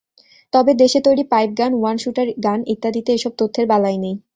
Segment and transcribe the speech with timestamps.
[0.53, 4.15] তবে দেশে তৈরি পাইপগান, ওয়ান শুটার গান ইত্যাদিতে এসব তথ্যের বালাই নেই।